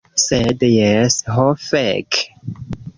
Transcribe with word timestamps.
Sed 0.23 0.61
jes, 0.75 1.15
ho 1.37 1.47
fek' 1.69 2.23